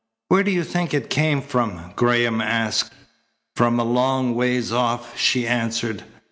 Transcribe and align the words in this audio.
"Where 0.29 0.41
did 0.41 0.55
you 0.55 0.63
think 0.63 0.95
it 0.95 1.11
came 1.11 1.43
from?" 1.43 1.93
Graham 1.95 2.41
asked. 2.41 2.91
"From 3.55 3.79
a 3.79 3.83
long 3.83 4.33
ways 4.33 4.71
off," 4.71 5.15
she 5.15 5.45
answered. 5.47 6.03